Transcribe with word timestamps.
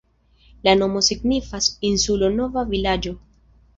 La 0.67 0.73
nomo 0.77 1.03
signifas 1.09 1.67
insulo-nova-vilaĝo. 1.91 3.15